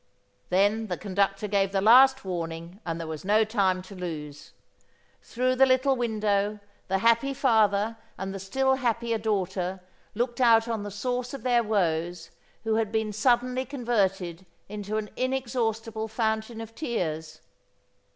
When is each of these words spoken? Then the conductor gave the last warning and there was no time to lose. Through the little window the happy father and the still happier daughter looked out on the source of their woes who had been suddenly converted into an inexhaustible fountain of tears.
Then 0.49 0.87
the 0.87 0.97
conductor 0.97 1.47
gave 1.47 1.71
the 1.71 1.79
last 1.79 2.25
warning 2.25 2.79
and 2.87 2.99
there 2.99 3.05
was 3.05 3.23
no 3.23 3.43
time 3.43 3.83
to 3.83 3.93
lose. 3.93 4.51
Through 5.21 5.57
the 5.57 5.67
little 5.67 5.95
window 5.95 6.59
the 6.87 6.97
happy 7.05 7.35
father 7.35 7.97
and 8.17 8.33
the 8.33 8.39
still 8.39 8.73
happier 8.77 9.19
daughter 9.19 9.79
looked 10.15 10.41
out 10.41 10.67
on 10.67 10.81
the 10.81 10.89
source 10.89 11.35
of 11.35 11.43
their 11.43 11.61
woes 11.61 12.31
who 12.63 12.77
had 12.77 12.91
been 12.91 13.13
suddenly 13.13 13.63
converted 13.63 14.47
into 14.67 14.97
an 14.97 15.11
inexhaustible 15.15 16.07
fountain 16.07 16.61
of 16.61 16.73
tears. 16.73 17.41